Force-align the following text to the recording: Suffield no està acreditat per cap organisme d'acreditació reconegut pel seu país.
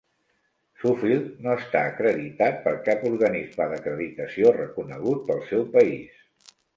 Suffield 0.83 1.25
no 1.47 1.51
està 1.63 1.81
acreditat 1.89 2.57
per 2.63 2.73
cap 2.87 3.05
organisme 3.09 3.67
d'acreditació 3.73 4.55
reconegut 4.57 5.21
pel 5.29 5.45
seu 5.51 5.67
país. 5.77 6.57